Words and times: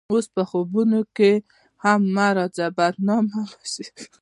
اوس 0.11 0.25
په 0.35 0.41
خوبونو 0.49 0.99
کښې 1.17 1.33
هم 1.83 2.01
مه 2.15 2.27
راځه 2.37 2.65
بدنامه 2.77 3.41
به 3.51 3.63
شې 3.71 3.85